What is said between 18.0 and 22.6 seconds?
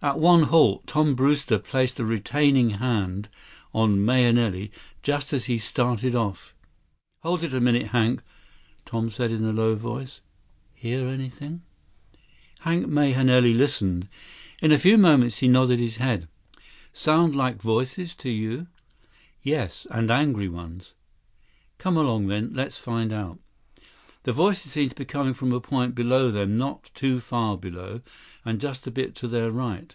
to you?" "Yes. And angry ones." "Come along then,